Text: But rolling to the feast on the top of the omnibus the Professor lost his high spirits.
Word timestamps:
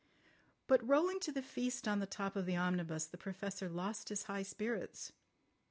But 0.65 0.81
rolling 0.83 1.19
to 1.19 1.31
the 1.31 1.43
feast 1.43 1.87
on 1.87 1.99
the 1.99 2.07
top 2.07 2.35
of 2.35 2.47
the 2.47 2.55
omnibus 2.55 3.05
the 3.05 3.19
Professor 3.19 3.69
lost 3.69 4.09
his 4.09 4.23
high 4.23 4.41
spirits. 4.41 5.13